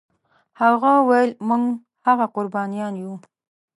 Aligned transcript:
هغه 0.61 0.91
ویل 1.09 1.31
موږ 1.47 1.63
هغه 2.07 2.25
قربانیان 2.35 2.93
یو. 3.03 3.13